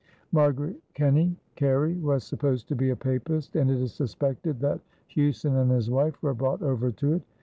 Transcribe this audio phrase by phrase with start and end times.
[0.31, 4.81] Margaret Keny [Kerry] was supposed to be a papist, and it is suspected that
[5.15, 7.21] Huson and his wife were brought over to it.